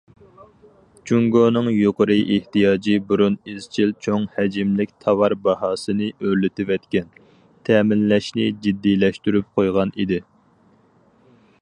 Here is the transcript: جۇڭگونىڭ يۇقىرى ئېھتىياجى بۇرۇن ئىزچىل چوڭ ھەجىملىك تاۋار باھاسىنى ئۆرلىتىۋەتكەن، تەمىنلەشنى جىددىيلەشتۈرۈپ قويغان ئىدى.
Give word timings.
جۇڭگونىڭ 1.09 1.67
يۇقىرى 1.79 2.15
ئېھتىياجى 2.35 2.95
بۇرۇن 3.11 3.35
ئىزچىل 3.51 3.93
چوڭ 4.07 4.25
ھەجىملىك 4.37 4.95
تاۋار 5.05 5.37
باھاسىنى 5.43 6.09
ئۆرلىتىۋەتكەن، 6.17 7.13
تەمىنلەشنى 7.69 8.47
جىددىيلەشتۈرۈپ 8.65 9.53
قويغان 9.61 9.93
ئىدى. 10.05 10.23